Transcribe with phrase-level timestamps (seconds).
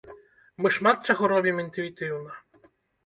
[0.61, 2.31] Мы шмат чаго робім інтуітыўна!